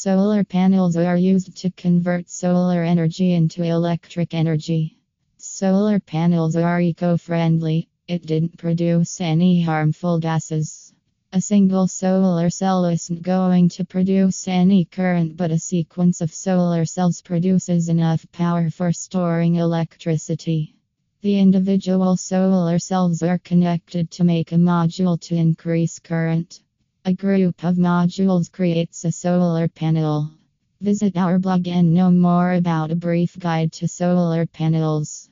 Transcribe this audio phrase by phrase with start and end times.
[0.00, 4.96] Solar panels are used to convert solar energy into electric energy.
[5.38, 10.94] Solar panels are eco friendly, it didn't produce any harmful gases.
[11.32, 16.84] A single solar cell isn't going to produce any current, but a sequence of solar
[16.84, 20.76] cells produces enough power for storing electricity.
[21.22, 26.60] The individual solar cells are connected to make a module to increase current.
[27.08, 30.30] A group of modules creates a solar panel.
[30.82, 35.27] Visit our blog and know more about a brief guide to solar panels.